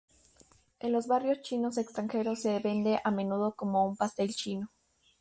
En 0.79 0.93
los 0.93 1.05
barrios 1.05 1.43
chinos 1.43 1.77
extranjeros 1.77 2.41
se 2.41 2.57
vende 2.57 2.99
a 3.03 3.11
menudo 3.11 3.53
como 3.53 3.85
un 3.85 3.95
pastel 3.95 4.33
chino. 4.33 4.71